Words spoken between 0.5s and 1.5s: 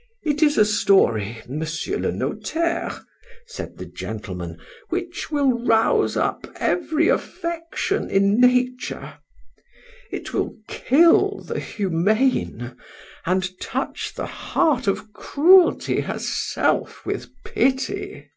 a story,